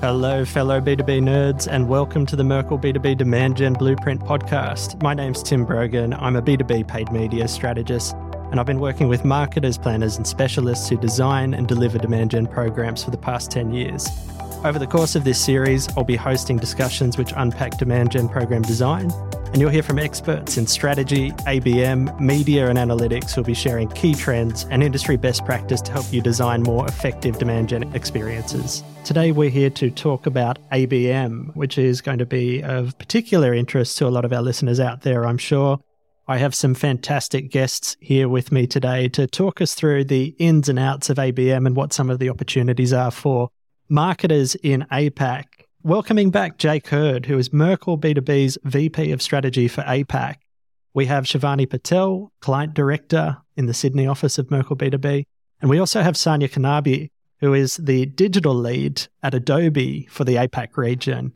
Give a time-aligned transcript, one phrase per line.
[0.00, 5.02] Hello, fellow B2B nerds, and welcome to the Merkle B2B Demand Gen Blueprint podcast.
[5.02, 6.14] My name's Tim Brogan.
[6.14, 8.14] I'm a B2B paid media strategist,
[8.50, 12.46] and I've been working with marketers, planners, and specialists who design and deliver demand gen
[12.46, 14.08] programs for the past 10 years.
[14.64, 18.62] Over the course of this series, I'll be hosting discussions which unpack demand gen program
[18.62, 19.10] design,
[19.52, 24.14] and you'll hear from experts in strategy, ABM, media, and analytics who'll be sharing key
[24.14, 28.84] trends and industry best practice to help you design more effective demand gen experiences.
[29.04, 33.98] Today, we're here to talk about ABM, which is going to be of particular interest
[33.98, 35.80] to a lot of our listeners out there, I'm sure.
[36.28, 40.68] I have some fantastic guests here with me today to talk us through the ins
[40.68, 43.50] and outs of ABM and what some of the opportunities are for
[43.88, 45.44] marketers in APAC.
[45.82, 50.34] Welcoming back Jake Hurd, who is Merkle B2B's VP of Strategy for APAC.
[50.92, 55.24] We have Shivani Patel, Client Director in the Sydney office of Merkle B2B.
[55.62, 57.08] And we also have Sanya Kanabi,
[57.38, 61.34] who is the digital lead at Adobe for the APAC region.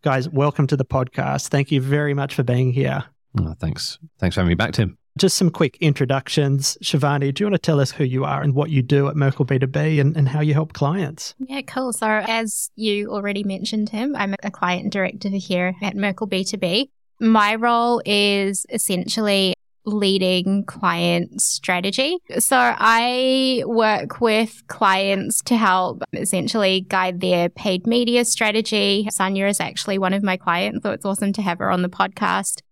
[0.00, 1.48] Guys, welcome to the podcast.
[1.48, 3.04] Thank you very much for being here.
[3.38, 3.98] Oh, thanks.
[4.18, 4.96] Thanks for having me back, Tim.
[5.16, 6.76] Just some quick introductions.
[6.82, 9.16] Shivani, do you want to tell us who you are and what you do at
[9.16, 11.34] Merkle B2B and, and how you help clients?
[11.38, 11.92] Yeah, cool.
[11.92, 16.90] So, as you already mentioned, Tim, I'm a client director here at Merkle B2B.
[17.20, 19.54] My role is essentially
[19.86, 22.18] leading client strategy.
[22.38, 29.08] So I work with clients to help essentially guide their paid media strategy.
[29.12, 31.88] Sanya is actually one of my clients, so it's awesome to have her on the
[31.88, 32.62] podcast.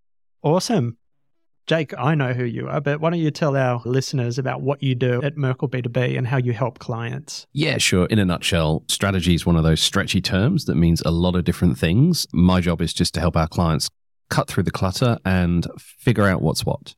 [0.42, 0.98] Awesome.
[1.66, 4.82] Jake, I know who you are, but why don't you tell our listeners about what
[4.82, 7.46] you do at Merkle B2B and how you help clients?
[7.52, 8.04] Yeah, sure.
[8.06, 11.44] In a nutshell, strategy is one of those stretchy terms that means a lot of
[11.44, 12.26] different things.
[12.32, 13.88] My job is just to help our clients
[14.28, 16.94] cut through the clutter and figure out what's what.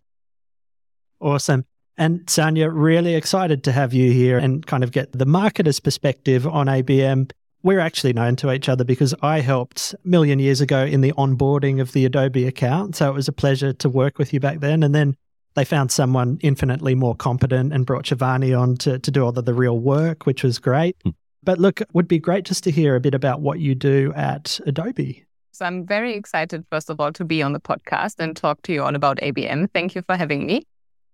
[1.20, 1.64] Awesome.
[1.96, 6.46] And Sanya, really excited to have you here and kind of get the marketer's perspective
[6.46, 7.30] on ABM.
[7.66, 11.12] We're actually known to each other because I helped a million years ago in the
[11.14, 12.94] onboarding of the Adobe account.
[12.94, 14.84] So it was a pleasure to work with you back then.
[14.84, 15.16] And then
[15.56, 19.44] they found someone infinitely more competent and brought Shivani on to, to do all of
[19.44, 20.96] the real work, which was great.
[21.04, 21.14] Mm.
[21.42, 24.12] But look, it would be great just to hear a bit about what you do
[24.14, 25.24] at Adobe.
[25.50, 28.72] So I'm very excited, first of all, to be on the podcast and talk to
[28.72, 29.72] you all about ABM.
[29.74, 30.62] Thank you for having me.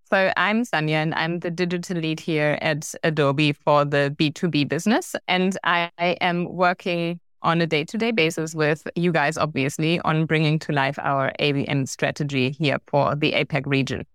[0.09, 5.15] So I'm Sanya and I'm the digital lead here at Adobe for the B2B business.
[5.27, 9.99] And I, I am working on a day to day basis with you guys, obviously,
[10.01, 14.05] on bringing to life our ABM strategy here for the APAC region.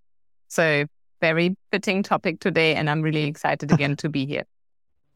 [0.48, 0.87] So,
[1.21, 2.75] very fitting topic today.
[2.75, 4.44] And I'm really excited again to be here.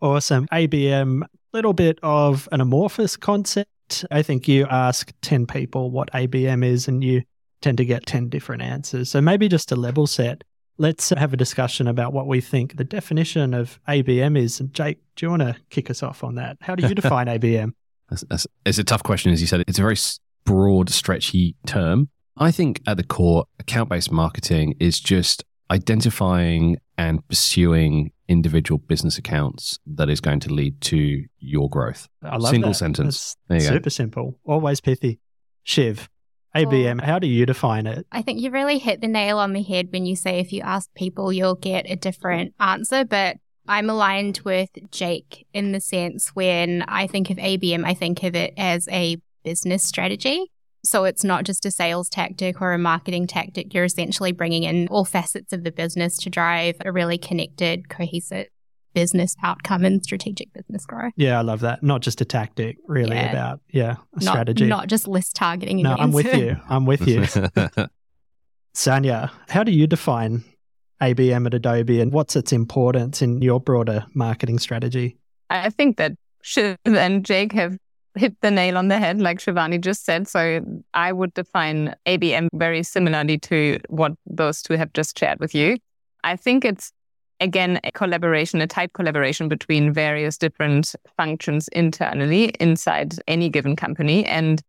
[0.03, 0.49] Awesome.
[0.49, 1.22] ABM,
[1.53, 4.05] little bit of an amorphous concept.
[4.11, 7.22] I think you ask 10 people what ABM is and you
[7.61, 9.11] tend to get 10 different answers.
[9.11, 10.43] So maybe just a level set
[10.82, 14.59] let's have a discussion about what we think the definition of ABM is.
[14.59, 16.59] And Jake, do you want to kick us off on that?
[16.60, 17.72] How do you define ABM?
[18.10, 19.62] That's, that's, it's a tough question, as you said.
[19.69, 19.97] It's a very
[20.44, 22.10] broad, stretchy term.
[22.37, 29.19] I think at the core, account based marketing is just identifying and pursuing individual business
[29.19, 32.09] accounts that is going to lead to your growth.
[32.22, 32.75] I love Single that.
[32.75, 33.37] sentence.
[33.49, 33.88] Super go.
[33.88, 34.38] simple.
[34.44, 35.20] Always pithy.
[35.62, 36.09] Shiv,
[36.54, 38.06] ABM, how do you define it?
[38.12, 40.60] I think you really hit the nail on the head when you say if you
[40.60, 43.04] ask people, you'll get a different answer.
[43.04, 48.22] But I'm aligned with Jake in the sense when I think of ABM, I think
[48.22, 50.50] of it as a business strategy.
[50.84, 53.72] So it's not just a sales tactic or a marketing tactic.
[53.72, 58.48] You're essentially bringing in all facets of the business to drive a really connected, cohesive
[58.94, 61.12] business outcome and strategic business growth.
[61.16, 61.82] Yeah, I love that.
[61.82, 63.30] Not just a tactic, really yeah.
[63.30, 64.66] about yeah, a not, strategy.
[64.66, 65.82] Not just list targeting.
[65.82, 66.56] No, I'm with you.
[66.69, 67.20] I'm with you.
[68.75, 70.44] Sanya, how do you define
[71.00, 75.19] ABM at Adobe and what's its importance in your broader marketing strategy?
[75.50, 77.76] I think that Shiv and Jake have
[78.14, 80.28] hit the nail on the head, like Shivani just said.
[80.28, 80.60] So
[80.94, 85.78] I would define ABM very similarly to what those two have just shared with you.
[86.25, 86.92] I think it's
[87.42, 94.25] again, a collaboration, a tight collaboration between various different functions internally inside any given company.
[94.25, 94.62] And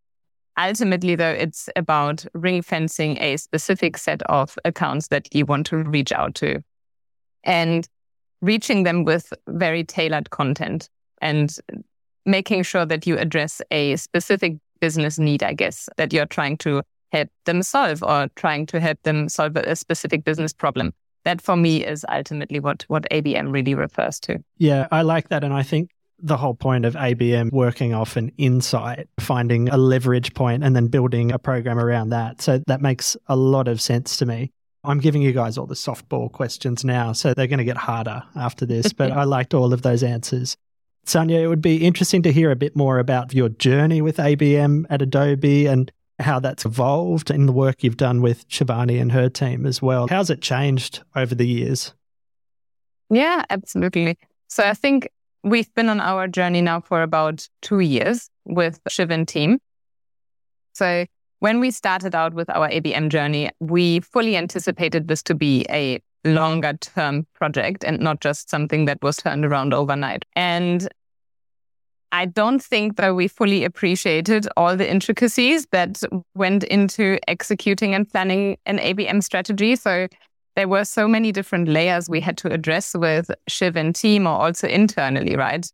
[0.59, 5.77] ultimately, though, it's about ring fencing a specific set of accounts that you want to
[5.77, 6.63] reach out to
[7.43, 7.87] and
[8.41, 10.89] reaching them with very tailored content
[11.21, 11.55] and
[12.25, 16.81] making sure that you address a specific business need, I guess, that you're trying to
[17.11, 20.91] help them solve or trying to help them solve a specific business problem
[21.25, 24.43] that for me is ultimately what what ABM really refers to.
[24.57, 25.89] Yeah, I like that and I think
[26.19, 30.87] the whole point of ABM working off an insight, finding a leverage point and then
[30.87, 32.41] building a program around that.
[32.41, 34.51] So that makes a lot of sense to me.
[34.85, 38.23] I'm giving you guys all the softball questions now, so they're going to get harder
[38.35, 40.55] after this, but I liked all of those answers.
[41.05, 44.85] Sonia, it would be interesting to hear a bit more about your journey with ABM
[44.89, 49.29] at Adobe and how that's evolved in the work you've done with Shivani and her
[49.29, 50.07] team as well.
[50.07, 51.93] How's it changed over the years?
[53.09, 54.17] Yeah, absolutely.
[54.47, 55.09] So I think
[55.43, 59.59] we've been on our journey now for about two years with Shiv and team.
[60.73, 61.05] So
[61.39, 65.99] when we started out with our ABM journey, we fully anticipated this to be a
[66.25, 70.23] longer term project and not just something that was turned around overnight.
[70.35, 70.87] And
[72.13, 75.99] I don't think that we fully appreciated all the intricacies that
[76.35, 79.75] went into executing and planning an ABM strategy.
[79.75, 80.07] So
[80.55, 84.33] there were so many different layers we had to address with Shiv and team or
[84.33, 85.67] also internally, right?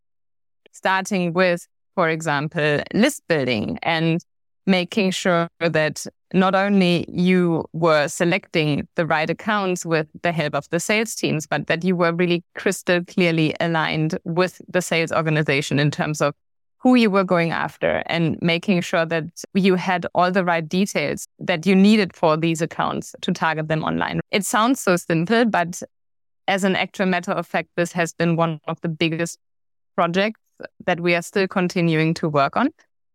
[0.72, 4.24] Starting with, for example, list building and
[4.70, 10.70] making sure that not only you were selecting the right accounts with the help of
[10.70, 15.80] the sales teams, but that you were really crystal clearly aligned with the sales organization
[15.80, 16.34] in terms of
[16.78, 21.28] who you were going after and making sure that you had all the right details
[21.40, 24.22] that you needed for these accounts to target them online.
[24.32, 25.82] It sounds so simple, but
[26.48, 29.40] as an actual matter of fact, this has been one of the biggest
[29.96, 30.40] projects
[30.86, 32.70] that we are still continuing to work on.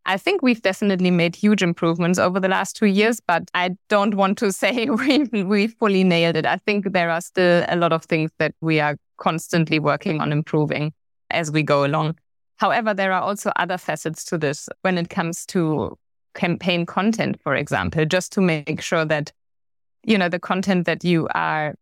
[0.07, 4.15] I think we've definitely made huge improvements over the last two years, but I don't
[4.15, 6.47] want to say we we fully nailed it.
[6.47, 10.33] I think there are still a lot of things that we are constantly working on
[10.33, 10.93] improving
[11.31, 12.17] as we go along.
[12.57, 15.97] However, there are also other facets to this when it comes to
[16.35, 19.33] campaign content, for example, just to make sure that,
[20.05, 21.75] you know, the content that you are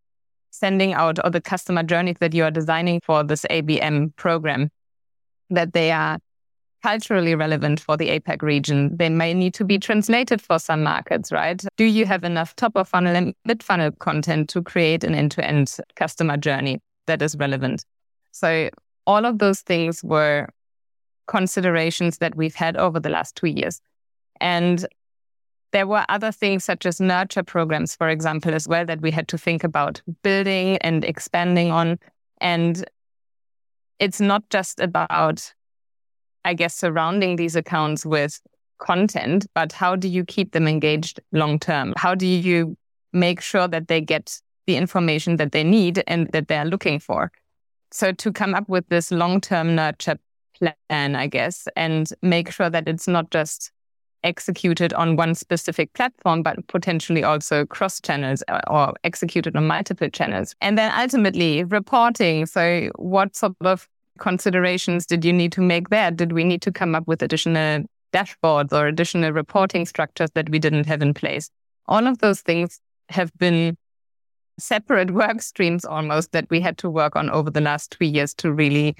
[0.51, 4.71] sending out or the customer journeys that you are designing for this ABM program,
[5.51, 6.19] that they are
[6.83, 8.97] culturally relevant for the APAC region.
[8.97, 11.63] They may need to be translated for some markets, right?
[11.77, 15.31] Do you have enough top of funnel and mid funnel content to create an end
[15.33, 17.85] to end customer journey that is relevant?
[18.33, 18.71] So
[19.07, 20.49] all of those things were
[21.27, 23.81] considerations that we've had over the last two years.
[24.41, 24.87] And
[25.71, 29.29] there were other things such as nurture programs, for example, as well, that we had
[29.29, 31.99] to think about building and expanding on.
[32.41, 32.85] And
[33.99, 35.55] it's not just about
[36.45, 38.41] I guess, surrounding these accounts with
[38.79, 41.95] content, but how do you keep them engaged long term?
[41.97, 42.77] How do you
[43.13, 47.31] make sure that they get the information that they need and that they're looking for?
[47.91, 50.19] So, to come up with this long term nurture
[50.55, 53.71] plan, I guess, and make sure that it's not just
[54.25, 60.09] executed on one specific platform, but potentially also cross channels uh, or executed on multiple
[60.09, 60.55] channels.
[60.61, 62.47] And then ultimately reporting.
[62.47, 66.11] So, what sort of considerations did you need to make there?
[66.11, 70.59] Did we need to come up with additional dashboards or additional reporting structures that we
[70.59, 71.51] didn't have in place?
[71.87, 73.77] All of those things have been
[74.59, 78.35] separate work streams almost that we had to work on over the last two years
[78.35, 78.97] to really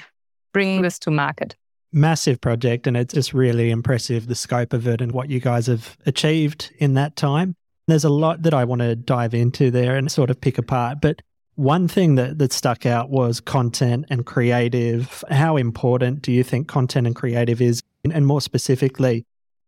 [0.53, 1.57] bring this to market.
[1.93, 5.67] Massive project, and it's just really impressive the scope of it and what you guys
[5.67, 7.55] have achieved in that time.
[7.87, 10.99] There's a lot that I want to dive into there and sort of pick apart,
[11.03, 11.21] but
[11.55, 15.23] one thing that, that stuck out was content and creative.
[15.31, 17.83] How important do you think content and creative is?
[18.11, 19.25] And more specifically,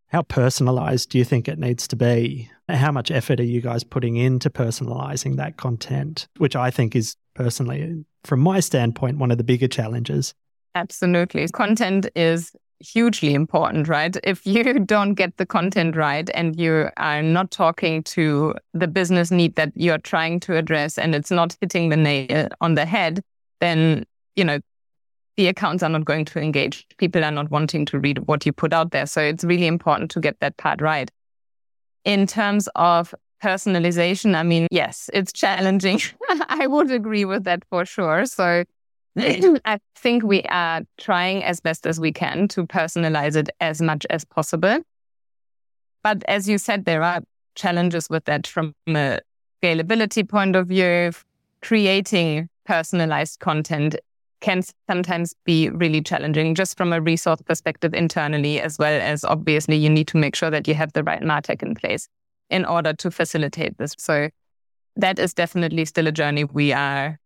[0.07, 2.49] how personalized do you think it needs to be?
[2.69, 7.15] How much effort are you guys putting into personalizing that content, which I think is
[7.33, 10.33] personally, from my standpoint, one of the bigger challenges?
[10.75, 11.47] Absolutely.
[11.47, 14.15] Content is hugely important, right?
[14.23, 19.31] If you don't get the content right and you are not talking to the business
[19.31, 22.85] need that you're trying to address and it's not hitting the nail uh, on the
[22.85, 23.21] head,
[23.61, 24.05] then,
[24.35, 24.59] you know,
[25.37, 26.85] the accounts are not going to engage.
[26.97, 29.05] People are not wanting to read what you put out there.
[29.05, 31.09] So it's really important to get that part right.
[32.03, 36.01] In terms of personalization, I mean, yes, it's challenging.
[36.49, 38.25] I would agree with that for sure.
[38.25, 38.63] So
[39.17, 44.05] I think we are trying as best as we can to personalize it as much
[44.09, 44.79] as possible.
[46.03, 47.21] But as you said, there are
[47.55, 49.19] challenges with that from a
[49.63, 51.11] scalability point of view.
[51.61, 53.95] Creating personalized content
[54.41, 59.77] can sometimes be really challenging just from a resource perspective internally, as well as obviously
[59.77, 62.07] you need to make sure that you have the right MarTech in place
[62.49, 63.95] in order to facilitate this.
[63.97, 64.29] So
[64.97, 67.17] that is definitely still a journey we are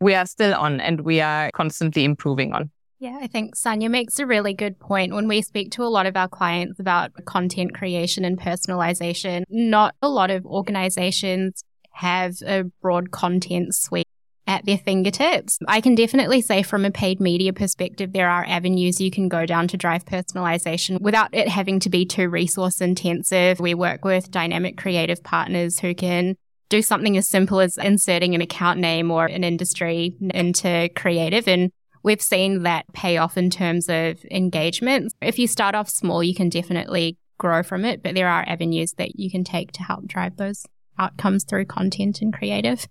[0.00, 2.70] we are still on and we are constantly improving on.
[2.98, 5.12] Yeah, I think Sanya makes a really good point.
[5.12, 9.94] When we speak to a lot of our clients about content creation and personalization, not
[10.00, 11.62] a lot of organizations
[11.92, 14.08] have a broad content suite
[14.46, 15.58] at their fingertips.
[15.66, 19.44] I can definitely say from a paid media perspective, there are avenues you can go
[19.44, 23.60] down to drive personalization without it having to be too resource intensive.
[23.60, 26.36] We work with dynamic creative partners who can
[26.68, 31.70] do something as simple as inserting an account name or an industry into creative and
[32.02, 35.12] we've seen that pay off in terms of engagement.
[35.20, 38.92] If you start off small, you can definitely grow from it, but there are avenues
[38.92, 40.64] that you can take to help drive those
[40.98, 42.86] outcomes through content and creative.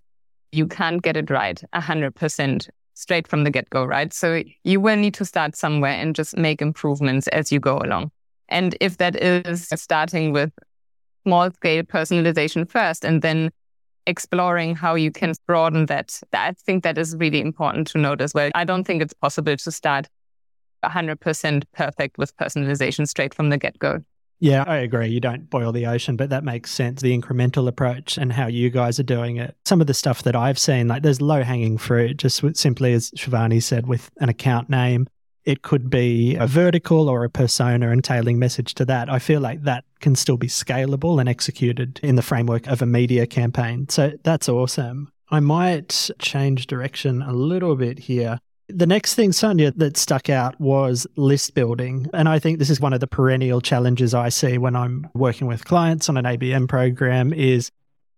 [0.51, 4.13] You can't get it right 100% straight from the get go, right?
[4.13, 8.11] So you will need to start somewhere and just make improvements as you go along.
[8.49, 10.51] And if that is starting with
[11.25, 13.49] small scale personalization first and then
[14.07, 18.33] exploring how you can broaden that, I think that is really important to note as
[18.33, 18.51] well.
[18.55, 20.07] I don't think it's possible to start
[20.83, 24.03] 100% perfect with personalization straight from the get go.
[24.39, 25.07] Yeah, I agree.
[25.07, 27.01] You don't boil the ocean, but that makes sense.
[27.01, 29.55] The incremental approach and how you guys are doing it.
[29.65, 33.11] Some of the stuff that I've seen, like there's low hanging fruit, just simply as
[33.11, 35.07] Shivani said, with an account name.
[35.45, 39.09] It could be a vertical or a persona and tailing message to that.
[39.09, 42.85] I feel like that can still be scalable and executed in the framework of a
[42.85, 43.87] media campaign.
[43.89, 45.11] So that's awesome.
[45.29, 48.39] I might change direction a little bit here.
[48.67, 52.07] The next thing, Sonia, that stuck out was list building.
[52.13, 55.45] And I think this is one of the perennial challenges I see when I'm working
[55.45, 57.69] with clients on an ABM program is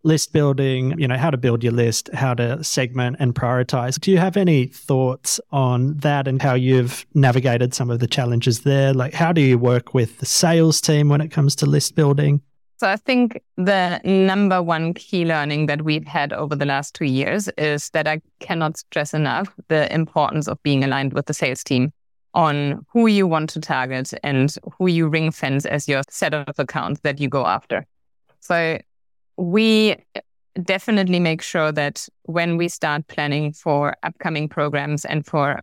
[0.04, 4.00] list building, you know, how to build your list, how to segment and prioritize.
[4.00, 8.62] Do you have any thoughts on that and how you've navigated some of the challenges
[8.62, 8.94] there?
[8.94, 12.42] Like, how do you work with the sales team when it comes to list building?
[12.80, 17.06] So I think the number one key learning that we've had over the last two
[17.06, 21.63] years is that I cannot stress enough the importance of being aligned with the sales
[21.63, 21.92] team
[22.36, 26.60] on who you want to target and who you ring fence as your set of
[26.60, 27.84] accounts that you go after.
[28.42, 28.77] So
[29.38, 29.96] we
[30.63, 35.62] definitely make sure that when we start planning for upcoming programs and for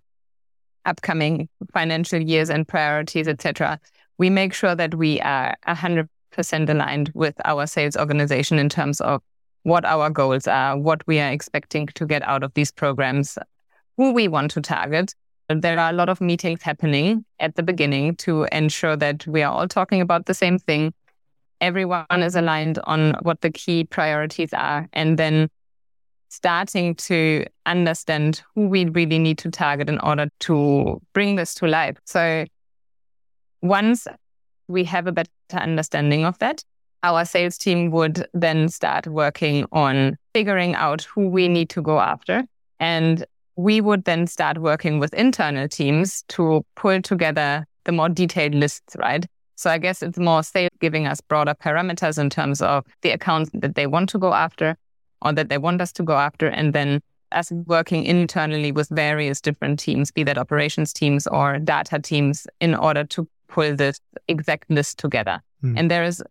[0.86, 3.80] upcoming financial years and priorities, etc.,
[4.18, 9.00] we make sure that we are 100 percent aligned with our sales organization in terms
[9.00, 9.22] of
[9.62, 13.38] what our goals are, what we are expecting to get out of these programs,
[13.96, 15.14] who we want to target.
[15.48, 19.52] There are a lot of meetings happening at the beginning to ensure that we are
[19.52, 20.92] all talking about the same thing.
[21.64, 25.48] Everyone is aligned on what the key priorities are, and then
[26.28, 31.66] starting to understand who we really need to target in order to bring this to
[31.66, 31.96] life.
[32.04, 32.44] So
[33.62, 34.06] once
[34.68, 36.62] we have a better understanding of that,
[37.02, 41.98] our sales team would then start working on figuring out who we need to go
[41.98, 42.44] after.
[42.78, 43.24] And
[43.56, 48.96] we would then start working with internal teams to pull together the more detailed lists,
[48.98, 49.24] right?
[49.56, 53.50] So I guess it's more sales giving us broader parameters in terms of the accounts
[53.54, 54.76] that they want to go after
[55.22, 56.48] or that they want us to go after.
[56.48, 57.00] And then
[57.32, 62.74] us working internally with various different teams, be that operations teams or data teams, in
[62.74, 65.40] order to pull this exact list together.
[65.62, 65.78] Mm.
[65.78, 66.22] And there is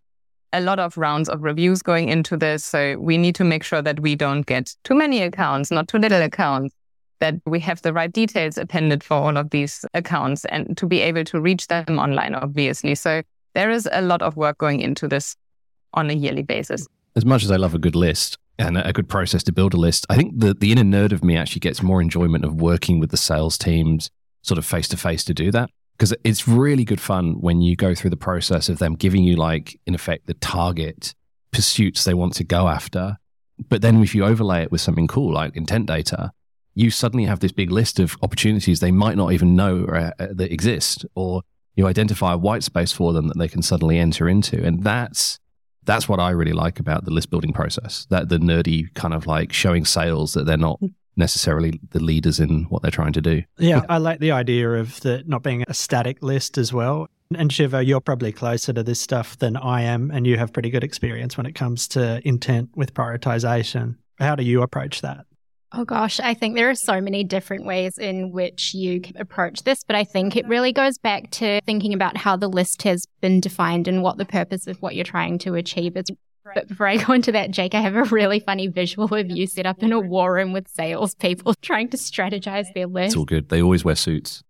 [0.52, 2.64] a lot of rounds of reviews going into this.
[2.64, 5.98] So we need to make sure that we don't get too many accounts, not too
[5.98, 6.74] little accounts,
[7.20, 11.00] that we have the right details appended for all of these accounts and to be
[11.00, 12.94] able to reach them online, obviously.
[12.94, 13.22] So
[13.54, 15.36] there is a lot of work going into this
[15.94, 16.86] on a yearly basis.
[17.16, 19.76] As much as I love a good list, and a good process to build a
[19.76, 20.06] list.
[20.08, 23.10] I think the, the inner nerd of me actually gets more enjoyment of working with
[23.10, 24.10] the sales teams
[24.42, 27.76] sort of face to face to do that because it's really good fun when you
[27.76, 31.14] go through the process of them giving you like in effect the target
[31.50, 33.16] pursuits they want to go after
[33.68, 36.30] but then if you overlay it with something cool like intent data
[36.74, 40.26] you suddenly have this big list of opportunities they might not even know uh, uh,
[40.30, 41.42] that exist or
[41.76, 45.38] you identify a white space for them that they can suddenly enter into and that's
[45.84, 49.26] that's what i really like about the list building process that the nerdy kind of
[49.26, 50.80] like showing sales that they're not
[51.16, 53.42] necessarily the leaders in what they're trying to do.
[53.58, 57.08] Yeah, I like the idea of the not being a static list as well.
[57.36, 60.70] And Shiva, you're probably closer to this stuff than I am, and you have pretty
[60.70, 63.96] good experience when it comes to intent with prioritization.
[64.18, 65.26] How do you approach that?
[65.76, 69.82] Oh gosh, I think there are so many different ways in which you approach this,
[69.82, 73.40] but I think it really goes back to thinking about how the list has been
[73.40, 76.04] defined and what the purpose of what you're trying to achieve is.
[76.54, 79.48] But before I go into that, Jake, I have a really funny visual of you
[79.48, 83.14] set up in a war room with salespeople trying to strategize their list.
[83.14, 83.48] It's all good.
[83.48, 84.44] They always wear suits.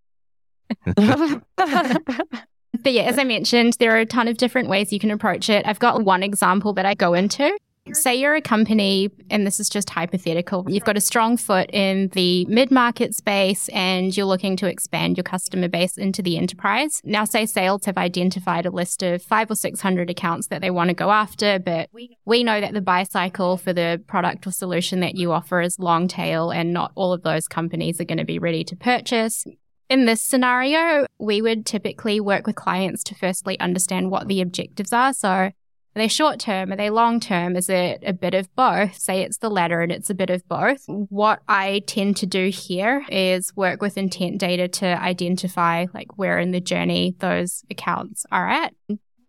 [2.82, 5.48] But yeah, as I mentioned, there are a ton of different ways you can approach
[5.48, 5.66] it.
[5.66, 7.56] I've got one example that I go into.
[7.92, 12.08] Say you're a company, and this is just hypothetical, you've got a strong foot in
[12.14, 17.02] the mid market space and you're looking to expand your customer base into the enterprise.
[17.04, 20.88] Now, say sales have identified a list of five or 600 accounts that they want
[20.88, 21.90] to go after, but
[22.24, 25.78] we know that the buy cycle for the product or solution that you offer is
[25.78, 29.44] long tail and not all of those companies are going to be ready to purchase.
[29.90, 34.94] In this scenario, we would typically work with clients to firstly understand what the objectives
[34.94, 35.12] are.
[35.12, 35.50] So,
[35.96, 36.72] Are they short term?
[36.72, 37.54] Are they long term?
[37.54, 38.98] Is it a bit of both?
[38.98, 40.82] Say it's the latter and it's a bit of both.
[40.86, 46.40] What I tend to do here is work with intent data to identify like where
[46.40, 48.74] in the journey those accounts are at.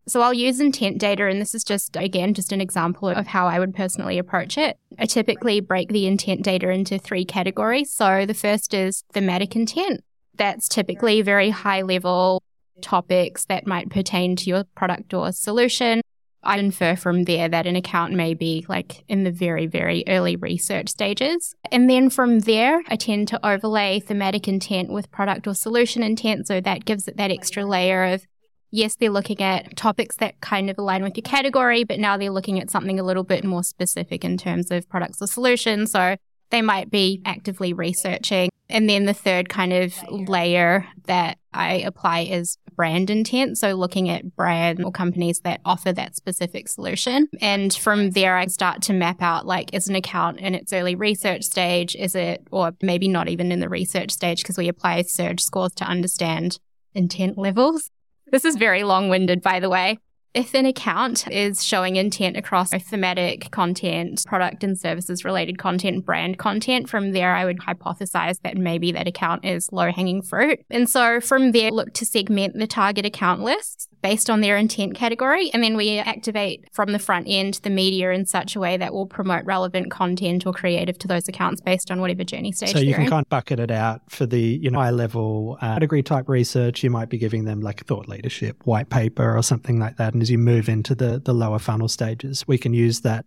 [0.07, 3.47] So I'll use intent data, and this is just, again, just an example of how
[3.47, 4.77] I would personally approach it.
[4.99, 7.91] I typically break the intent data into three categories.
[7.91, 10.03] So the first is thematic intent.
[10.35, 12.43] That's typically very high level
[12.83, 16.01] topics that might pertain to your product or solution.
[16.45, 20.35] I infer from there that an account may be like in the very, very early
[20.35, 21.55] research stages.
[21.71, 26.47] And then from there, I tend to overlay thematic intent with product or solution intent.
[26.47, 28.25] So that gives it that extra layer of
[28.71, 32.29] yes, they're looking at topics that kind of align with your category, but now they're
[32.29, 35.91] looking at something a little bit more specific in terms of products or solutions.
[35.91, 36.17] So
[36.49, 38.49] they might be actively researching.
[38.67, 43.57] And then the third kind of layer that I apply is brand intent.
[43.57, 47.27] So looking at brand or companies that offer that specific solution.
[47.41, 50.95] And from there, I start to map out like, is an account in its early
[50.95, 51.95] research stage?
[51.95, 55.73] Is it, or maybe not even in the research stage because we apply surge scores
[55.75, 56.57] to understand
[56.95, 57.91] intent levels.
[58.31, 59.99] This is very long winded, by the way.
[60.35, 66.37] If an account is showing intent across thematic content, product and services related content, brand
[66.37, 70.59] content, from there I would hypothesize that maybe that account is low hanging fruit.
[70.69, 74.93] And so from there, look to segment the target account lists based on their intent
[74.93, 75.49] category.
[75.53, 78.93] And then we activate from the front end the media in such a way that
[78.93, 82.73] will promote relevant content or creative to those accounts based on whatever journey stage.
[82.73, 83.09] So you can in.
[83.09, 86.83] kind of bucket it out for the you know high level uh, category type research.
[86.83, 90.13] You might be giving them like thought leadership, white paper, or something like that.
[90.13, 93.25] And as you move into the the lower funnel stages, we can use that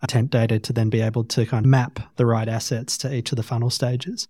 [0.00, 3.32] intent data to then be able to kind of map the right assets to each
[3.32, 4.28] of the funnel stages.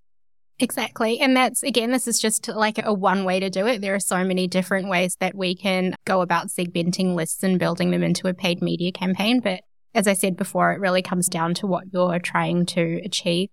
[0.59, 1.21] Exactly.
[1.21, 3.83] And that's, again, this is just like a one way to do it.
[3.83, 7.91] There are so many different ways that we can go about segmenting lists and building
[7.91, 9.41] them into a paid media campaign.
[9.41, 9.61] But
[9.95, 13.51] as I said before, it really comes down to what you're trying to achieve.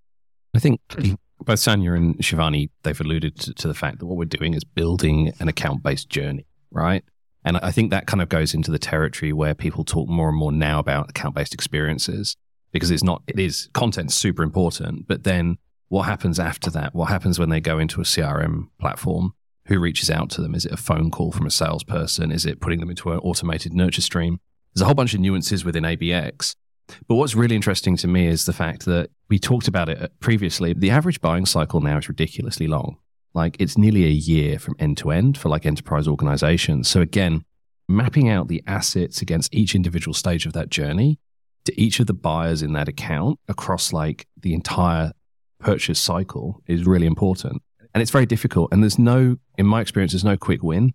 [0.56, 0.80] I think
[1.42, 4.64] both Sanya and Shivani, they've alluded to, to the fact that what we're doing is
[4.64, 7.04] building an account based journey, right?
[7.46, 10.38] And I think that kind of goes into the territory where people talk more and
[10.38, 12.36] more now about account based experiences
[12.72, 15.58] because it's not, it is content super important, but then
[15.90, 16.96] what happens after that?
[16.96, 19.34] What happens when they go into a CRM platform?
[19.68, 20.56] Who reaches out to them?
[20.56, 22.32] Is it a phone call from a salesperson?
[22.32, 24.40] Is it putting them into an automated nurture stream?
[24.74, 26.56] There's a whole bunch of nuances within ABX.
[27.08, 30.74] But what's really interesting to me is the fact that we talked about it previously.
[30.74, 32.98] The average buying cycle now is ridiculously long.
[33.34, 36.88] Like it's nearly a year from end to end for like enterprise organizations.
[36.88, 37.44] So again,
[37.88, 41.20] mapping out the assets against each individual stage of that journey
[41.66, 45.14] to each of the buyers in that account across like the entire
[45.60, 47.62] purchase cycle is really important.
[47.94, 48.72] And it's very difficult.
[48.72, 50.94] And there's no, in my experience, there's no quick win.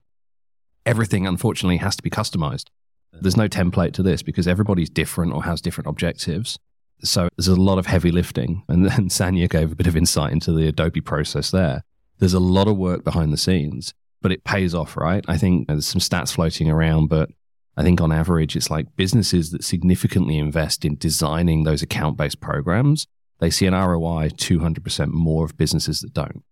[0.84, 2.66] Everything, unfortunately, has to be customized.
[3.12, 6.58] There's no template to this because everybody's different or has different objectives.
[7.02, 8.64] So there's a lot of heavy lifting.
[8.68, 11.82] And then Sanya gave a bit of insight into the Adobe process there.
[12.18, 15.24] There's a lot of work behind the scenes, but it pays off, right?
[15.28, 17.30] I think there's some stats floating around, but
[17.76, 22.40] I think on average, it's like businesses that significantly invest in designing those account based
[22.40, 23.06] programs
[23.38, 26.42] they see an ROI 200% more of businesses that don't.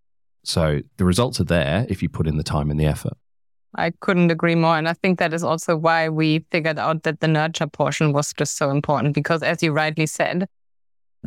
[0.45, 3.15] So the results are there if you put in the time and the effort.
[3.75, 4.79] I couldn't agree more.
[4.79, 8.33] And I think that is also why we figured out that the nurture portion was
[8.33, 10.49] just so important because, as you rightly said,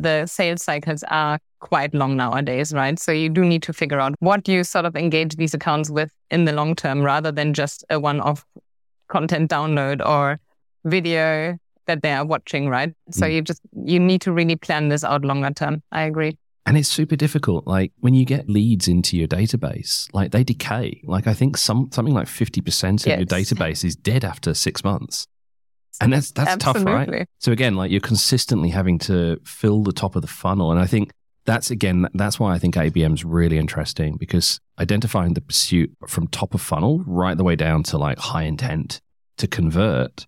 [0.02, 2.98] the sales cycles are quite long nowadays, right?
[2.98, 6.10] So you do need to figure out what you sort of engage these accounts with
[6.30, 8.44] in the long term rather than just a one off
[9.08, 10.40] content download or
[10.84, 12.94] video that they are watching, right?
[13.10, 13.34] So mm.
[13.34, 15.82] you just you need to really plan this out longer term.
[15.92, 16.38] I agree.
[16.66, 17.66] And it's super difficult.
[17.66, 21.00] Like when you get leads into your database, like they decay.
[21.04, 23.18] Like I think some something like fifty percent of yes.
[23.18, 25.26] your database is dead after six months.
[26.00, 27.28] And that's that's tough, right?
[27.38, 30.70] So again, like you're consistently having to fill the top of the funnel.
[30.70, 31.10] And I think
[31.44, 36.26] that's again that's why I think ABM is really interesting because identifying the pursuit from
[36.28, 39.00] top of funnel right the way down to like high intent
[39.36, 40.26] to convert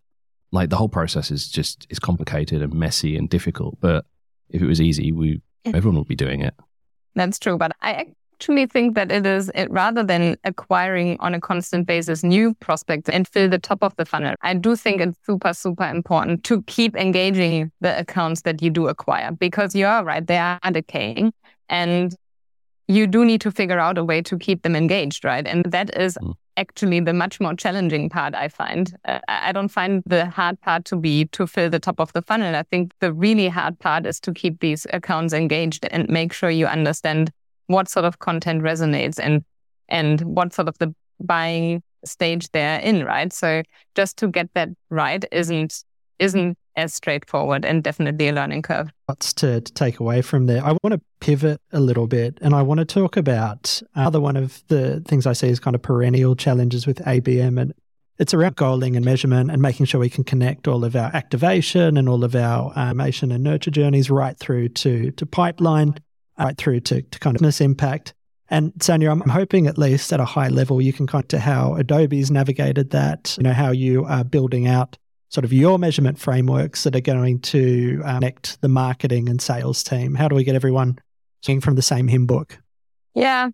[0.51, 3.79] like the whole process is just is complicated and messy and difficult.
[3.81, 4.05] But
[4.51, 6.55] if it was easy, we everyone would be doing it.
[7.15, 11.41] That's true, but I actually think that it is it, rather than acquiring on a
[11.41, 14.35] constant basis new prospects and fill the top of the funnel.
[14.43, 18.89] I do think it's super super important to keep engaging the accounts that you do
[18.89, 21.33] acquire because you are right; they are decaying,
[21.69, 22.17] and
[22.89, 25.47] you do need to figure out a way to keep them engaged, right?
[25.47, 29.71] And that is mm actually the much more challenging part i find uh, i don't
[29.71, 32.93] find the hard part to be to fill the top of the funnel i think
[33.01, 37.33] the really hard part is to keep these accounts engaged and make sure you understand
[37.73, 39.45] what sort of content resonates and
[39.89, 43.63] and what sort of the buying stage they're in right so
[43.95, 45.85] just to get that right isn't
[46.19, 48.91] isn't as straightforward and definitely a learning curve.
[49.09, 50.65] Lots to, to take away from there.
[50.65, 54.21] I want to pivot a little bit and I want to talk about uh, another
[54.21, 57.75] one of the things I see as kind of perennial challenges with ABM and
[58.19, 61.97] it's around goaling and measurement and making sure we can connect all of our activation
[61.97, 65.95] and all of our uh, automation and nurture journeys right through to, to pipeline,
[66.39, 68.15] right through to, to kind of business impact.
[68.49, 71.75] And Sonia, I'm hoping at least at a high level you can kind of how
[71.75, 74.99] Adobe's navigated that, you know, how you are building out
[75.31, 79.83] sort of your measurement frameworks that are going to um, connect the marketing and sales
[79.83, 80.15] team?
[80.15, 80.99] How do we get everyone
[81.43, 82.59] singing from the same hymn book?
[83.15, 83.49] Yeah,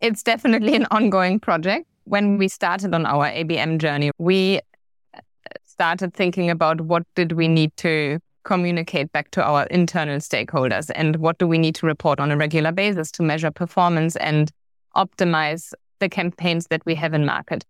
[0.00, 1.86] it's definitely an ongoing project.
[2.04, 4.60] When we started on our ABM journey, we
[5.14, 5.20] uh,
[5.64, 11.16] started thinking about what did we need to communicate back to our internal stakeholders and
[11.16, 14.50] what do we need to report on a regular basis to measure performance and
[14.96, 17.66] optimize the campaigns that we have in market.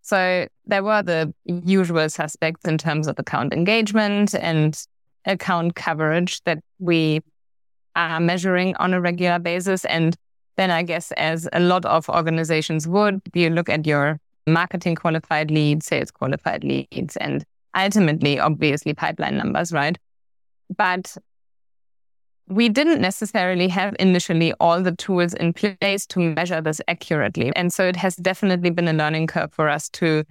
[0.00, 4.74] So there were the usual suspects in terms of account engagement and
[5.26, 7.20] account coverage that we
[7.94, 9.84] are measuring on a regular basis.
[9.84, 10.16] And
[10.56, 15.50] then I guess, as a lot of organizations would, you look at your marketing qualified
[15.50, 17.44] leads, sales qualified leads, and
[17.76, 19.98] ultimately, obviously, pipeline numbers, right?
[20.76, 21.16] But
[22.48, 27.54] we didn't necessarily have initially all the tools in place to measure this accurately.
[27.56, 30.24] And so it has definitely been a learning curve for us to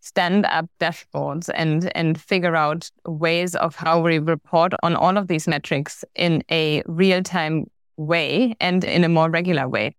[0.00, 5.28] stand up dashboards and and figure out ways of how we report on all of
[5.28, 7.64] these metrics in a real-time
[7.96, 9.94] way and in a more regular way.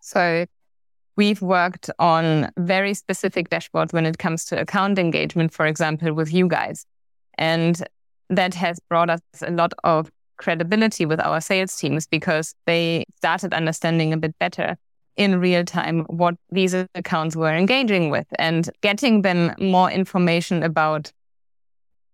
[0.00, 0.46] So
[1.16, 6.32] we've worked on very specific dashboards when it comes to account engagement, for example, with
[6.32, 6.86] you guys.
[7.36, 7.86] And
[8.28, 13.52] that has brought us a lot of credibility with our sales teams because they started
[13.52, 14.76] understanding a bit better
[15.16, 21.12] in real time what these accounts were engaging with and getting them more information about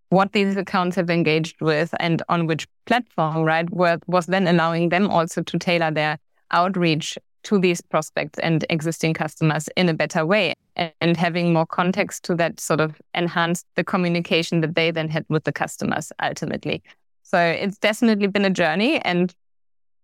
[0.09, 5.11] what these accounts have engaged with and on which platform, right, was then allowing them
[5.11, 6.19] also to tailor their
[6.51, 12.25] outreach to these prospects and existing customers in a better way and having more context
[12.25, 16.83] to that sort of enhanced the communication that they then had with the customers ultimately.
[17.23, 18.99] So it's definitely been a journey.
[19.01, 19.35] And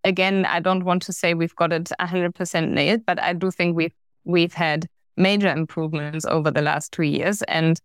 [0.05, 3.77] again, I don't want to say we've got it 100% nailed, but I do think
[3.77, 7.43] we've, we've had major improvements over the last two years.
[7.43, 7.81] And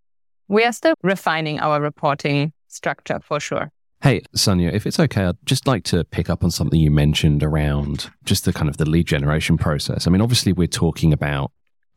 [0.47, 3.71] we are still refining our reporting structure for sure.
[4.01, 7.43] Hey, Sonia, if it's okay, I'd just like to pick up on something you mentioned
[7.43, 10.05] around just the kind of the lead generation process.
[10.05, 11.51] I mean, obviously, we're talking about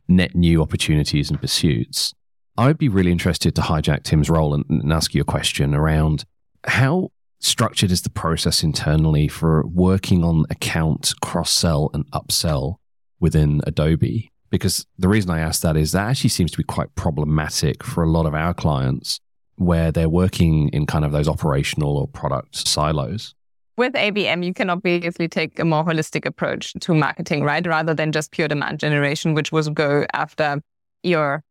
[0.08, 2.14] net new opportunities and pursuits.
[2.56, 5.74] I would be really interested to hijack Tim's role and, and ask you a question
[5.74, 6.24] around
[6.66, 12.76] how structured is the process internally for working on account cross sell and upsell
[13.20, 14.32] within Adobe?
[14.50, 18.02] Because the reason I ask that is that actually seems to be quite problematic for
[18.02, 19.20] a lot of our clients
[19.58, 23.34] where they're working in kind of those operational or product silos.
[23.76, 27.64] With ABM, you can obviously take a more holistic approach to marketing, right?
[27.64, 30.60] Rather than just pure demand generation, which was go after
[31.02, 31.44] your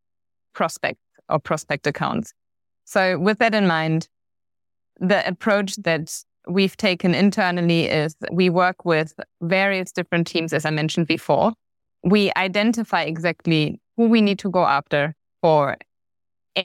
[0.53, 2.33] prospect or prospect accounts.
[2.83, 4.07] So, with that in mind,
[4.99, 10.69] the approach that we've taken internally is we work with various different teams, as I
[10.69, 11.53] mentioned before.
[12.03, 15.77] We identify exactly who we need to go after for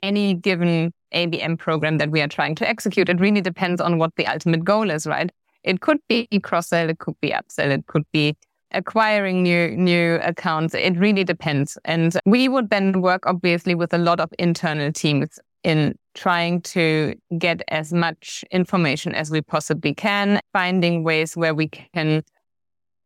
[0.03, 3.09] any given ABM program that we are trying to execute.
[3.09, 5.31] It really depends on what the ultimate goal is, right?
[5.65, 8.37] It could be cross sell, it could be upsell, it could be
[8.73, 10.75] acquiring new new accounts.
[10.75, 11.79] It really depends.
[11.85, 17.15] And we would then work obviously with a lot of internal teams in trying to
[17.39, 22.23] get as much information as we possibly can, finding ways where we can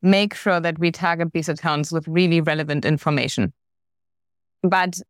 [0.03, 3.53] make sure that we target these accounts with really relevant information.
[4.63, 5.01] But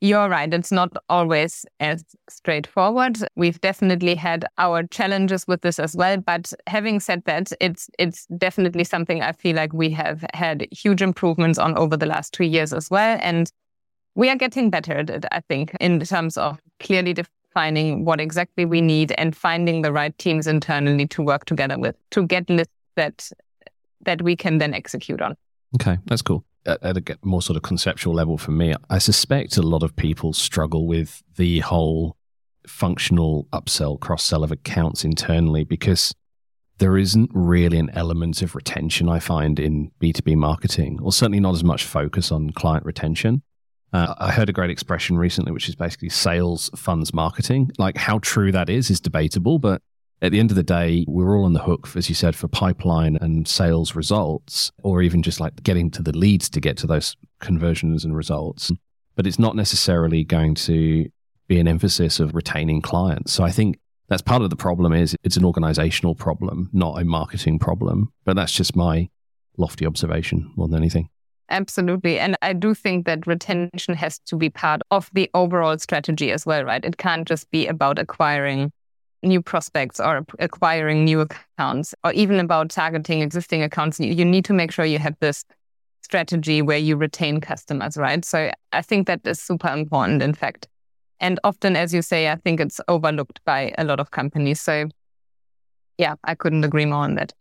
[0.00, 3.18] you're right, it's not always as straightforward.
[3.34, 6.18] We've definitely had our challenges with this as well.
[6.18, 11.00] But having said that, it's it's definitely something I feel like we have had huge
[11.00, 13.18] improvements on over the last two years as well.
[13.22, 13.50] And
[14.14, 18.66] we are getting better at it, I think, in terms of clearly defining what exactly
[18.66, 22.72] we need and finding the right teams internally to work together with to get lists
[22.96, 23.30] that
[24.02, 25.36] that we can then execute on.
[25.74, 26.44] Okay, that's cool.
[26.66, 29.94] At, at a more sort of conceptual level for me, I suspect a lot of
[29.96, 32.16] people struggle with the whole
[32.66, 36.14] functional upsell, cross sell of accounts internally because
[36.78, 41.54] there isn't really an element of retention I find in B2B marketing, or certainly not
[41.54, 43.42] as much focus on client retention.
[43.92, 47.70] Uh, I heard a great expression recently, which is basically sales funds marketing.
[47.78, 49.80] Like how true that is is debatable, but
[50.22, 52.48] at the end of the day, we're all on the hook, as you said, for
[52.48, 56.86] pipeline and sales results, or even just like getting to the leads to get to
[56.86, 58.72] those conversions and results.
[59.14, 61.08] But it's not necessarily going to
[61.48, 63.32] be an emphasis of retaining clients.
[63.32, 67.04] So I think that's part of the problem is it's an organizational problem, not a
[67.04, 68.12] marketing problem.
[68.24, 69.08] But that's just my
[69.58, 71.08] lofty observation more than anything.
[71.48, 72.18] Absolutely.
[72.18, 76.44] And I do think that retention has to be part of the overall strategy as
[76.44, 76.84] well, right?
[76.84, 78.72] It can't just be about acquiring
[79.22, 83.98] new prospects or acquiring new accounts or even about targeting existing accounts.
[83.98, 85.44] You need to make sure you have this
[86.02, 88.24] strategy where you retain customers, right?
[88.24, 90.68] So I think that is super important, in fact.
[91.18, 94.60] And often, as you say, I think it's overlooked by a lot of companies.
[94.60, 94.88] So
[95.98, 97.32] yeah, I couldn't agree more on that.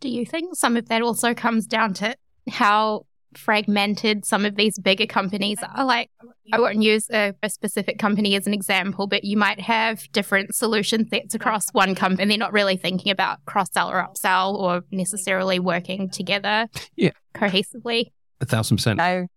[0.00, 2.14] Do you think some of that also comes down to
[2.50, 3.06] how
[3.38, 5.84] fragmented some of these bigger companies are.
[5.84, 6.10] Like,
[6.52, 10.54] I won't use a, a, specific company as an example, but you might have different
[10.54, 12.28] solution sets across one company.
[12.28, 17.12] They're not really thinking about cross sell or upsell or necessarily working together yeah.
[17.34, 18.12] cohesively.
[18.40, 19.00] A thousand percent.
[19.00, 19.28] I,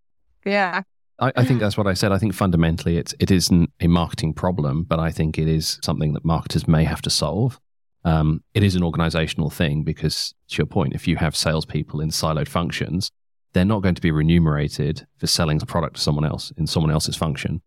[0.46, 0.82] yeah.
[1.20, 2.12] I, I think that's what I said.
[2.12, 6.14] I think fundamentally it's, it isn't a marketing problem, but I think it is something
[6.14, 7.60] that marketers may have to solve.
[8.06, 12.10] Um, it is an organizational thing because, to your point, if you have salespeople in
[12.10, 13.12] siloed functions,
[13.58, 16.91] they're not going to be remunerated for selling a product to someone else in someone
[16.91, 17.62] else's function.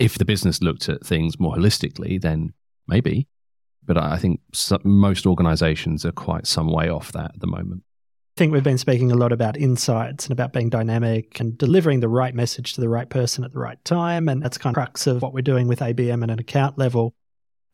[0.00, 2.52] If the business looked at things more holistically, then
[2.88, 3.28] maybe.
[3.84, 4.40] But I think
[4.82, 7.84] most organizations are quite some way off that at the moment.
[8.36, 12.00] I think we've been speaking a lot about insights and about being dynamic and delivering
[12.00, 14.28] the right message to the right person at the right time.
[14.28, 17.14] And that's kind of crux of what we're doing with ABM at an account level.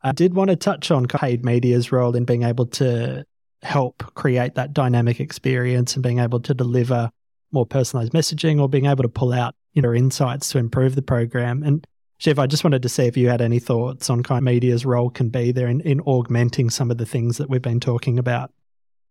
[0.03, 3.25] I did want to touch on paid media's role in being able to
[3.63, 7.09] help create that dynamic experience and being able to deliver
[7.51, 11.01] more personalized messaging or being able to pull out you know insights to improve the
[11.01, 11.63] program.
[11.63, 11.85] And
[12.17, 14.85] Shiv, I just wanted to see if you had any thoughts on kind of media's
[14.85, 18.17] role can be there in, in augmenting some of the things that we've been talking
[18.17, 18.51] about.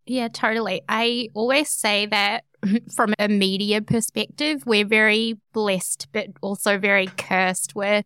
[0.06, 0.82] Yeah, totally.
[0.88, 2.44] I always say that
[2.94, 8.04] from a media perspective, we're very blessed, but also very cursed with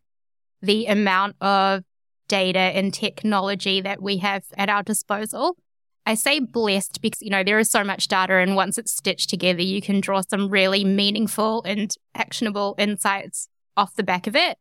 [0.61, 1.83] the amount of
[2.29, 5.57] data and technology that we have at our disposal.
[6.07, 9.31] I say blessed because, you know, there is so much data, and once it's stitched
[9.31, 14.59] together, you can draw some really meaningful and actionable insights off the back of it.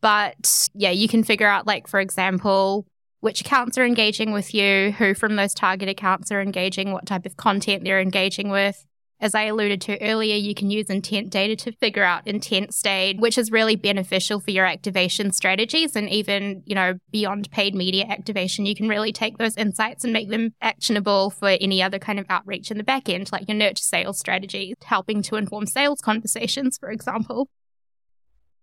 [0.00, 2.86] But yeah, you can figure out, like, for example,
[3.20, 7.26] which accounts are engaging with you, who from those target accounts are engaging, what type
[7.26, 8.84] of content they're engaging with,
[9.20, 13.20] as I alluded to earlier, you can use intent data to figure out intent state,
[13.20, 15.94] which is really beneficial for your activation strategies.
[15.94, 20.12] And even, you know, beyond paid media activation, you can really take those insights and
[20.12, 23.56] make them actionable for any other kind of outreach in the back end, like your
[23.56, 27.48] nurture sales strategy, helping to inform sales conversations, for example.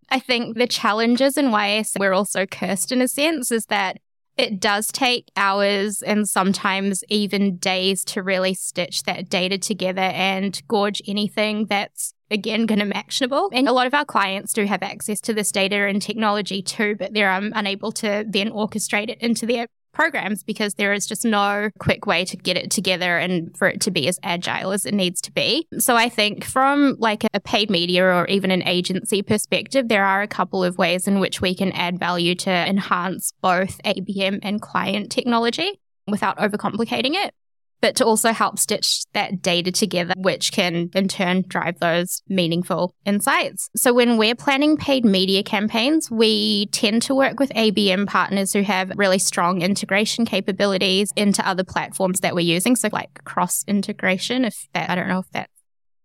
[0.09, 3.97] I think the challenges and why we're also cursed in a sense is that
[4.37, 10.61] it does take hours and sometimes even days to really stitch that data together and
[10.67, 13.49] gorge anything that's again going to be actionable.
[13.53, 16.95] And a lot of our clients do have access to this data and technology too,
[16.97, 21.25] but they're um, unable to then orchestrate it into their programs because there is just
[21.25, 24.85] no quick way to get it together and for it to be as agile as
[24.85, 25.67] it needs to be.
[25.79, 30.21] So I think from like a paid media or even an agency perspective, there are
[30.21, 34.61] a couple of ways in which we can add value to enhance both ABM and
[34.61, 37.33] client technology without overcomplicating it
[37.81, 42.93] but to also help stitch that data together, which can in turn drive those meaningful
[43.05, 43.69] insights.
[43.75, 48.61] So when we're planning paid media campaigns, we tend to work with ABM partners who
[48.61, 52.75] have really strong integration capabilities into other platforms that we're using.
[52.75, 55.51] So like cross integration, if that, I don't know if that's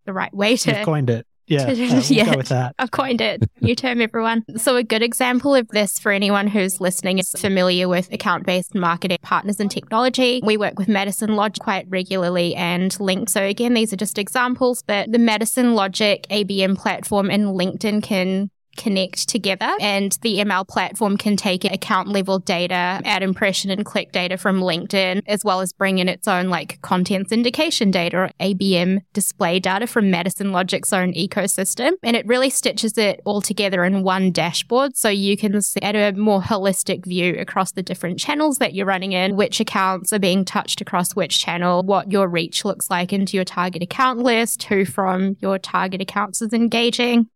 [0.05, 0.77] the right way to.
[0.77, 1.27] You've coined it.
[1.47, 2.75] Yeah, uh, we'll yeah, with that.
[2.79, 3.43] I've coined it.
[3.61, 4.45] New term, everyone.
[4.57, 8.75] So, a good example of this for anyone who's listening is familiar with account based
[8.75, 10.41] marketing partners and technology.
[10.45, 13.29] We work with Madison Logic quite regularly and Link.
[13.29, 18.51] So, again, these are just examples, but the Madison Logic ABM platform and LinkedIn can
[18.77, 24.13] connect together and the ML platform can take account level data, add impression and click
[24.13, 28.31] data from LinkedIn, as well as bring in its own like content syndication data or
[28.41, 31.93] ABM display data from Madison Logic's own ecosystem.
[32.03, 34.97] And it really stitches it all together in one dashboard.
[34.97, 38.87] So you can see at a more holistic view across the different channels that you're
[38.87, 43.13] running in, which accounts are being touched across which channel, what your reach looks like
[43.13, 47.29] into your target account list, who from your target accounts is engaging.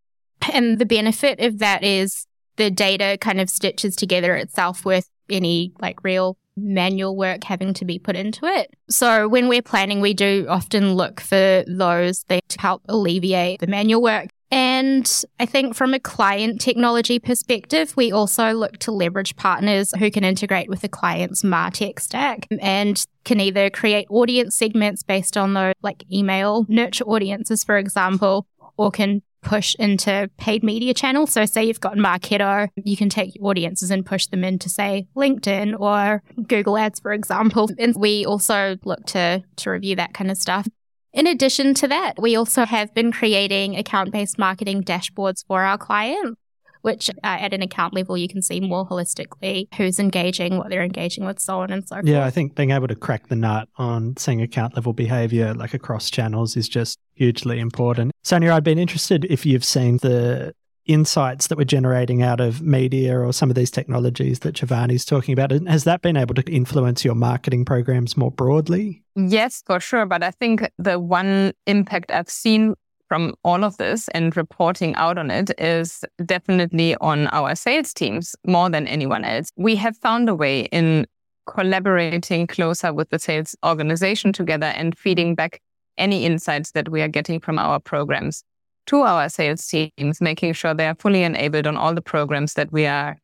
[0.53, 5.72] And the benefit of that is the data kind of stitches together itself with any
[5.81, 8.75] like real manual work having to be put into it.
[8.88, 14.01] So when we're planning, we do often look for those that help alleviate the manual
[14.01, 14.29] work.
[14.51, 20.11] And I think from a client technology perspective, we also look to leverage partners who
[20.11, 25.55] can integrate with the client's MarTech stack and can either create audience segments based on
[25.55, 28.46] those like email nurture audiences, for example,
[28.77, 31.33] or can push into paid media channels.
[31.33, 35.79] So say you've got Marketo, you can take audiences and push them into say LinkedIn
[35.81, 37.71] or Google Ads, for example.
[37.79, 40.67] And we also look to to review that kind of stuff.
[41.13, 45.79] In addition to that, we also have been creating account based marketing dashboards for our
[45.79, 46.37] clients
[46.87, 50.85] which uh, at an account level you can see more holistically who's engaging, what they're
[50.85, 52.07] engaging with, so on and so forth.
[52.07, 55.75] Yeah, I think being able to crack the nut on seeing account level behavior like
[55.75, 58.12] across channels is just hugely important.
[58.22, 60.55] Sonia, I'd been interested if you've seen the
[60.87, 65.33] insights that we're generating out of media or some of these technologies that Shivani's talking
[65.33, 65.51] about.
[65.66, 69.03] Has that been able to influence your marketing programs more broadly?
[69.16, 70.07] Yes, for sure.
[70.07, 72.77] But I think the one impact I've seen
[73.09, 78.35] from all of this and reporting out on it is definitely on our sales teams
[78.47, 79.51] more than anyone else.
[79.57, 81.07] We have found a way in
[81.47, 85.61] collaborating closer with the sales organization together and feeding back
[85.97, 88.42] any insights that we are getting from our programs
[88.87, 92.71] to our sales teams, making sure they are fully enabled on all the programs that
[92.73, 93.16] we are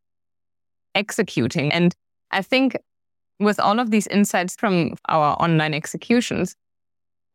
[0.95, 1.73] executing.
[1.73, 1.95] And
[2.31, 2.77] I think
[3.39, 6.55] with all of these insights from our online executions,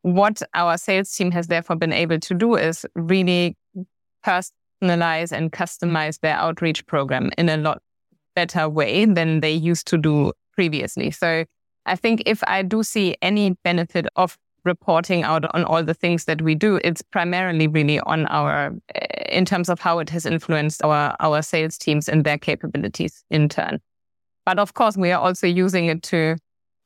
[0.02, 3.56] what our sales team has therefore been able to do is really
[4.24, 7.82] personalize and customize their outreach program in a lot
[8.34, 11.10] better way than they used to do previously.
[11.10, 11.44] So
[11.86, 16.24] I think if I do see any benefit of reporting out on all the things
[16.26, 20.26] that we do, it's primarily really on our, eh, in terms of how it has
[20.26, 23.80] influenced our, our sales teams and their capabilities in turn.
[24.44, 26.36] But of course, we are also using it to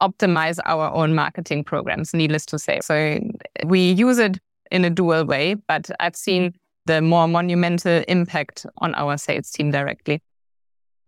[0.02, 2.80] optimize our own marketing programs, needless to say.
[2.82, 3.20] So
[3.64, 4.38] we use it
[4.70, 6.54] in a dual way, but I've seen
[6.86, 10.20] the more monumental impact on our sales team directly.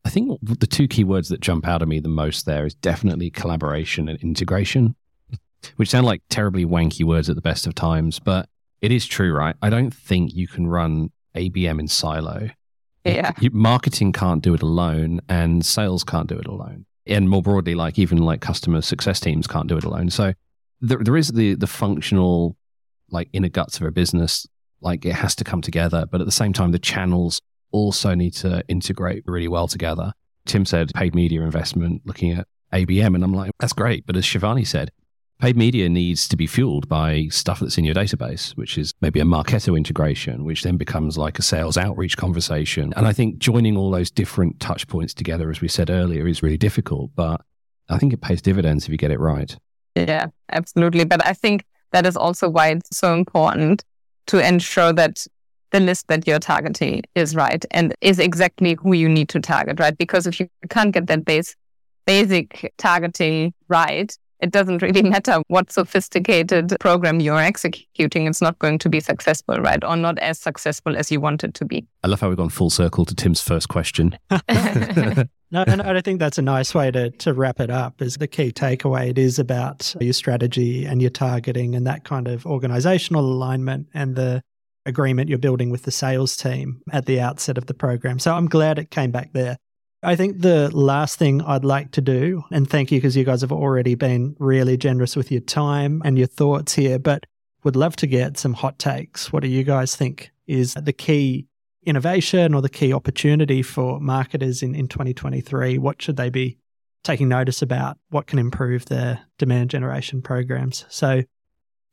[0.05, 2.75] I think the two key words that jump out at me the most there is
[2.75, 4.95] definitely collaboration and integration,
[5.77, 8.49] which sound like terribly wanky words at the best of times, but
[8.81, 9.57] it is true, right?
[9.63, 12.51] I don't think you can run ABM in silo.
[13.05, 13.33] Yeah.
[13.51, 17.99] Marketing can't do it alone, and sales can't do it alone and more broadly, like
[17.99, 20.11] even like customer success teams can't do it alone.
[20.11, 20.35] So
[20.81, 22.57] there, there is the the functional
[23.11, 24.47] like inner guts of a business,
[24.81, 26.07] like it has to come together.
[26.11, 27.41] But at the same time, the channels
[27.71, 30.13] also need to integrate really well together.
[30.47, 34.07] Tim said paid media investment, looking at ABM, and I'm like, that's great.
[34.07, 34.91] But as Shivani said,
[35.41, 39.21] Paid media needs to be fueled by stuff that's in your database, which is maybe
[39.21, 42.95] a Marketo integration, which then becomes like a sales outreach conversation.
[42.97, 46.43] And I think joining all those different touch points together, as we said earlier, is
[46.43, 47.41] really difficult, but
[47.89, 49.55] I think it pays dividends if you get it right.
[49.97, 51.05] Yeah, absolutely.
[51.05, 53.85] But I think that is also why it's so important
[54.27, 55.27] to ensure that
[55.71, 59.81] the list that you're targeting is right and is exactly who you need to target,
[59.81, 59.99] right?
[59.99, 61.57] Because if you can't get that base
[62.07, 68.27] basic targeting right, it doesn't really matter what sophisticated program you're executing.
[68.27, 69.83] It's not going to be successful, right?
[69.83, 71.87] Or not as successful as you want it to be.
[72.05, 74.19] I love how we've gone full circle to Tim's first question.
[74.31, 78.29] no, and I think that's a nice way to, to wrap it up is the
[78.29, 79.09] key takeaway.
[79.09, 84.15] It is about your strategy and your targeting and that kind of organizational alignment and
[84.15, 84.43] the
[84.87, 88.19] agreement you're building with the sales team at the outset of the program.
[88.19, 89.57] So I'm glad it came back there.
[90.05, 93.41] I think the last thing I'd like to do, and thank you because you guys
[93.41, 97.25] have already been really generous with your time and your thoughts here, but
[97.65, 99.33] would love to get some hot takes.
[99.33, 101.47] What do you guys think is the key
[101.87, 105.79] innovation or the key opportunity for marketers in, in 2023?
[105.79, 106.59] What should they be
[107.03, 107.99] taking notice about?
[108.11, 110.85] What can improve their demand generation programs?
[110.89, 111.23] So,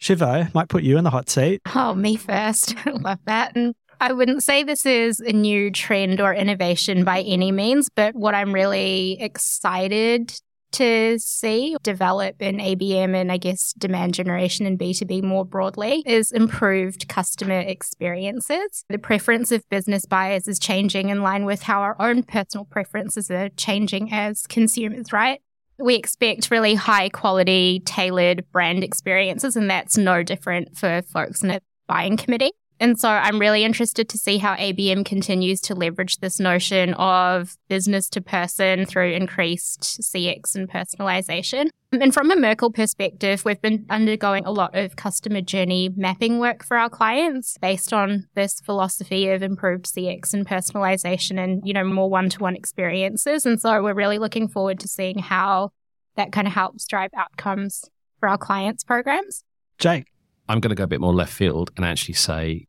[0.02, 1.62] Shivo, might put you in the hot seat.
[1.74, 2.76] Oh, me first.
[2.86, 3.56] Love that.
[3.56, 8.16] And I wouldn't say this is a new trend or innovation by any means, but
[8.16, 10.34] what I'm really excited
[10.72, 16.32] to see develop in ABM and I guess demand generation and B2B more broadly is
[16.32, 18.86] improved customer experiences.
[18.90, 23.30] The preference of business buyers is changing in line with how our own personal preferences
[23.30, 25.42] are changing as consumers, right?
[25.78, 31.52] We expect really high quality, tailored brand experiences, and that's no different for folks in
[31.52, 32.54] a buying committee.
[32.82, 37.56] And so I'm really interested to see how ABM continues to leverage this notion of
[37.70, 41.68] business to person through increased CX and personalization.
[41.92, 46.66] And from a Merkle perspective, we've been undergoing a lot of customer journey mapping work
[46.66, 51.84] for our clients based on this philosophy of improved CX and personalization and, you know,
[51.84, 53.46] more one-to-one experiences.
[53.46, 55.70] And so we're really looking forward to seeing how
[56.16, 57.86] that kind of helps drive outcomes
[58.20, 59.44] for our clients' programs.
[59.78, 60.08] Jake.
[60.50, 62.68] I'm going to go a bit more left field and actually say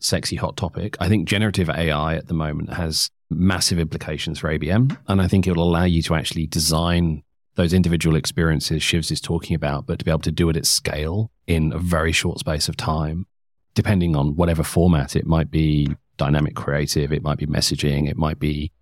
[0.00, 0.96] sexy hot topic.
[1.00, 4.96] I think generative AI at the moment has massive implications for ABM.
[5.08, 7.22] And I think it will allow you to actually design
[7.54, 10.66] those individual experiences Shivs is talking about, but to be able to do it at
[10.66, 13.26] scale in a very short space of time
[13.76, 15.86] depending on whatever format, it might be
[16.16, 18.72] dynamic creative, it might be messaging, it might be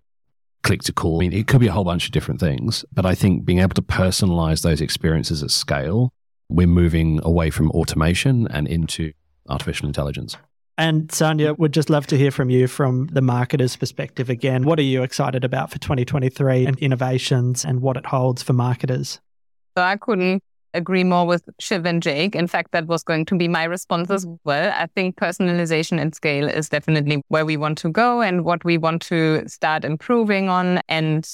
[0.63, 1.17] click to call.
[1.17, 2.83] I mean, it could be a whole bunch of different things.
[2.91, 6.11] But I think being able to personalize those experiences at scale,
[6.49, 9.11] we're moving away from automation and into
[9.47, 10.37] artificial intelligence.
[10.77, 14.63] And Sanja, would just love to hear from you from the marketer's perspective again.
[14.63, 19.21] What are you excited about for 2023 and innovations and what it holds for marketers?
[19.77, 22.35] So I couldn't agree more with Shiv and Jake.
[22.35, 24.35] In fact, that was going to be my response as mm-hmm.
[24.43, 24.73] well.
[24.75, 28.77] I think personalization and scale is definitely where we want to go and what we
[28.77, 30.81] want to start improving on.
[30.89, 31.27] And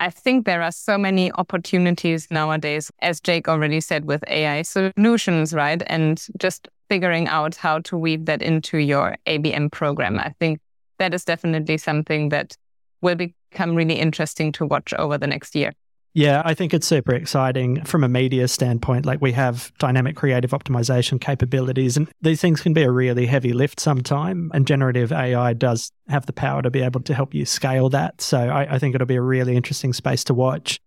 [0.00, 5.52] I think there are so many opportunities nowadays, as Jake already said, with AI solutions,
[5.52, 5.82] right?
[5.86, 10.18] And just figuring out how to weave that into your ABM program.
[10.18, 10.60] I think
[10.98, 12.56] that is definitely something that
[13.00, 15.72] will become really interesting to watch over the next year.
[16.18, 19.06] Yeah, I think it's super exciting from a media standpoint.
[19.06, 23.52] Like we have dynamic creative optimization capabilities, and these things can be a really heavy
[23.52, 24.50] lift sometime.
[24.52, 28.20] And generative AI does have the power to be able to help you scale that.
[28.20, 30.80] So I, I think it'll be a really interesting space to watch.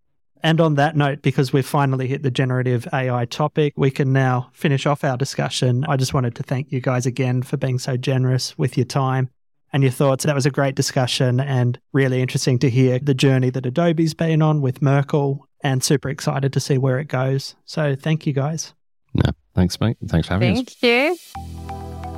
[0.44, 4.50] And on that note, because we've finally hit the generative AI topic, we can now
[4.52, 5.86] finish off our discussion.
[5.88, 9.30] I just wanted to thank you guys again for being so generous with your time
[9.74, 10.26] and your thoughts.
[10.26, 14.42] That was a great discussion and really interesting to hear the journey that Adobe's been
[14.42, 17.56] on with Merkle and super excited to see where it goes.
[17.66, 18.74] So thank you guys.
[19.14, 19.98] No, thanks, mate.
[20.08, 20.76] Thanks for having Thank us.
[20.76, 21.18] Thank you.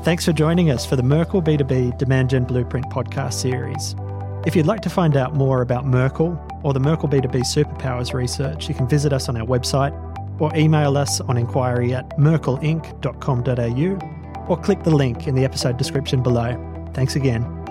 [0.03, 3.95] Thanks for joining us for the Merkle B2B Demand Gen Blueprint podcast series.
[4.45, 8.67] If you'd like to find out more about Merkle or the Merkle B2B Superpowers research,
[8.67, 9.93] you can visit us on our website
[10.41, 16.21] or email us on inquiry at merkleinc.com.au or click the link in the episode description
[16.21, 16.72] below.
[16.93, 17.62] Thanks again.